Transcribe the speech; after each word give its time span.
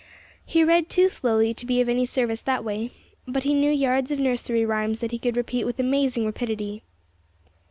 He 0.47 0.63
read 0.63 0.89
too 0.89 1.09
slowly 1.09 1.53
to 1.53 1.63
be 1.63 1.79
of 1.79 1.87
any 1.87 2.07
service 2.07 2.41
that 2.41 2.63
way, 2.63 2.89
but 3.27 3.43
he 3.43 3.53
knew 3.53 3.69
yards 3.69 4.09
of 4.09 4.17
nursery 4.17 4.65
rhymes 4.65 4.97
that 4.99 5.11
he 5.11 5.19
could 5.19 5.37
repeat 5.37 5.63
with 5.63 5.77
amazing 5.79 6.25
rapidity. 6.25 6.81